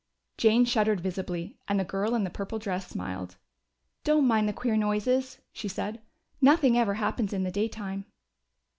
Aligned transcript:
Jane 0.35 0.65
shuddered 0.65 0.99
visibly, 0.99 1.59
and 1.67 1.79
the 1.79 1.83
girl 1.85 2.15
in 2.15 2.23
the 2.23 2.31
purple 2.31 2.57
dress 2.57 2.87
smiled. 2.87 3.35
"Don't 4.03 4.25
mind 4.25 4.49
the 4.49 4.51
queer 4.51 4.75
noises," 4.75 5.37
she 5.53 5.67
said. 5.67 6.01
"Nothing 6.41 6.75
ever 6.75 6.95
happens 6.95 7.33
in 7.33 7.43
daytime." 7.51 8.05